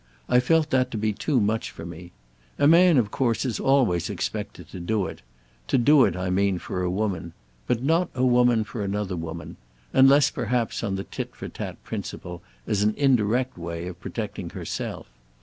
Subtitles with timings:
[0.27, 2.11] I felt that to be too much for me.
[2.57, 6.81] A man of course is always expected to do it—to do it, I mean, for
[6.81, 7.33] a woman;
[7.67, 9.57] but not a woman for another woman;
[9.93, 15.05] unless perhaps on the tit for tat principle, as an indirect way of protecting herself.